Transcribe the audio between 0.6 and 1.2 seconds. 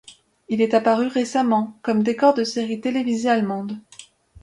est apparu